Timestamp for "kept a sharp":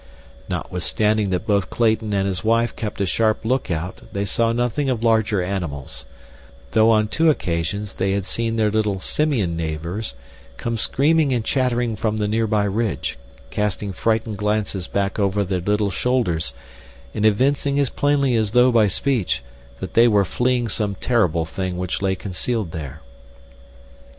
2.75-3.45